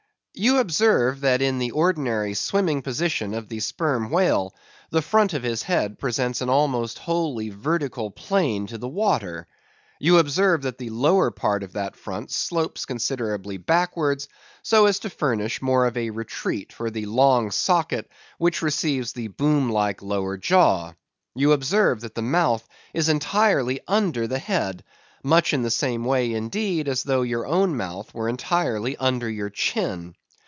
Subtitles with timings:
[0.33, 4.55] You observe that in the ordinary swimming position of the Sperm Whale,
[4.89, 9.45] the front of his head presents an almost wholly vertical plane to the water;
[9.99, 14.29] you observe that the lower part of that front slopes considerably backwards,
[14.63, 19.27] so as to furnish more of a retreat for the long socket which receives the
[19.27, 20.93] boom like lower jaw;
[21.35, 24.85] you observe that the mouth is entirely under the head,
[25.23, 29.49] much in the same way, indeed, as though your own mouth were entirely under your
[29.49, 30.15] chin.